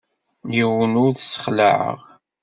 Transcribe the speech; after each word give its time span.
Yiwen 0.55 0.93
ur 1.03 1.11
t-ssexlaɛeɣ. 1.13 1.99